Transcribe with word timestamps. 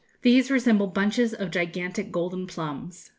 These 0.23 0.49
resemble 0.49 0.87
bunches 0.87 1.31
of 1.31 1.51
gigantic 1.51 2.11
golden 2.11 2.47
plums. 2.47 3.09